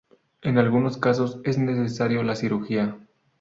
[0.41, 2.97] En algunos casos es necesario la cirugía.